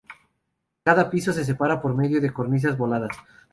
[0.83, 3.15] Cada piso se separa por medio de cornisas voladas.